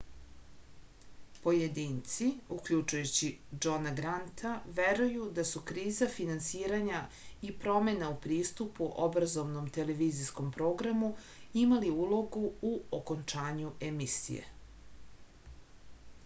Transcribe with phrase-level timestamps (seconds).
[1.41, 3.27] pojedinci uključujući
[3.65, 7.03] džona granta veruju da su kriza finansiranja
[7.49, 11.13] i promena u pristupu obrazovnom televizijskom programu
[11.67, 14.45] imali ulogu u okončanju emisije